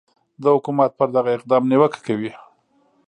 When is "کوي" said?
2.07-2.31